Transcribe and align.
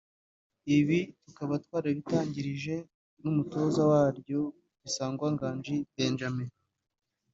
Ibi 0.77 0.99
tukaba 1.25 1.53
twarabitangarije 1.63 2.75
n’umutoza 3.21 3.81
waryo 3.91 4.39
Bisangwa 4.83 5.27
Nganji 5.33 5.75
Benjamin 5.95 6.49